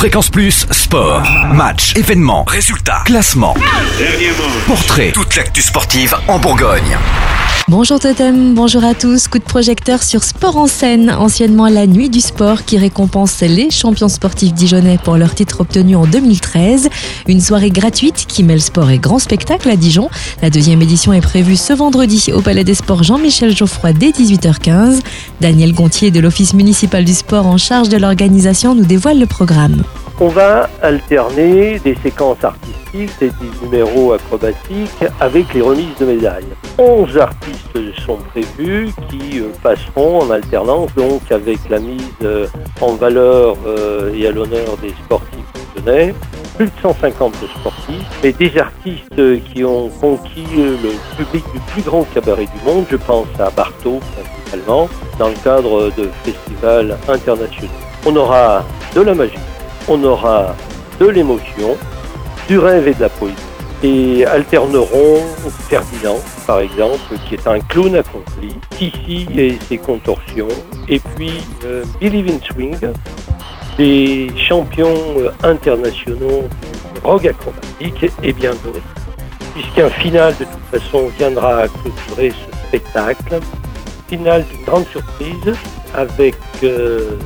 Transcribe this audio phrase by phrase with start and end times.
[0.00, 1.22] Fréquence Plus, sport,
[1.52, 3.54] match, événements, résultats, classement,
[4.66, 6.96] portrait, toute l'actu sportive en Bourgogne.
[7.70, 9.28] Bonjour Totem, bonjour à tous.
[9.28, 13.70] Coup de projecteur sur Sport en scène, anciennement la nuit du sport qui récompense les
[13.70, 16.88] champions sportifs dijonnais pour leur titre obtenu en 2013.
[17.28, 20.10] Une soirée gratuite qui mêle sport et grand spectacle à Dijon.
[20.42, 24.98] La deuxième édition est prévue ce vendredi au Palais des Sports Jean-Michel Geoffroy dès 18h15.
[25.40, 29.84] Daniel Gontier de l'Office municipal du sport en charge de l'organisation nous dévoile le programme.
[30.22, 36.44] On va alterner des séquences artistiques et des numéros acrobatiques avec les remises de médailles.
[36.76, 42.46] 11 artistes sont prévus qui euh, passeront en alternance donc avec la mise euh,
[42.82, 45.40] en valeur euh, et à l'honneur des sportifs
[45.74, 46.14] lyonnais.
[46.58, 52.04] Plus de 150 sportifs, et des artistes qui ont conquis le public du plus grand
[52.12, 54.86] cabaret du monde, je pense à Barto principalement,
[55.18, 57.72] dans le cadre de festivals internationaux.
[58.04, 58.62] On aura
[58.94, 59.38] de la magie,
[59.88, 60.54] on aura
[60.98, 61.76] de l'émotion,
[62.48, 63.36] du rêve et de la poésie.
[63.82, 65.22] Et alterneront
[65.68, 70.48] Ferdinand, par exemple, qui est un clown accompli, Ici et ses contorsions,
[70.88, 71.32] et puis
[71.64, 72.76] euh, Billy Swing,
[73.78, 76.42] des champions euh, internationaux
[76.94, 78.80] du rock acrobatique et bien d'autres.
[79.54, 83.40] Puisqu'un final, de toute façon, viendra clôturer ce spectacle,
[84.08, 85.56] final d'une grande surprise
[85.94, 87.16] avec euh,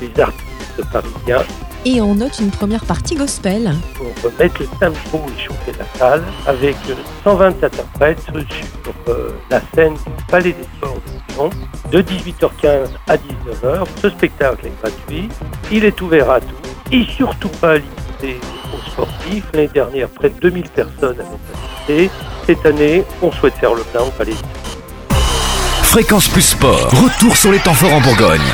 [0.00, 1.44] des artistes parisiens
[1.88, 3.72] et on note une première partie gospel.
[3.94, 6.76] Pour mettre le tempo et chauffer la salle avec
[7.24, 11.50] 120 interprètes sur euh, la scène du Palais des Sports de Lyon
[11.90, 13.86] de 18h15 à 19h.
[14.02, 15.28] Ce spectacle est gratuit,
[15.72, 18.38] il est ouvert à tous et surtout pas limité
[18.74, 19.46] aux sportifs.
[19.54, 21.22] L'année dernière, près de 2000 personnes avaient
[21.54, 22.10] assisté.
[22.46, 25.18] Cette année, on souhaite faire le plein au Palais des Sports.
[25.84, 28.52] Fréquence plus sport, retour sur les temps forts en Bourgogne.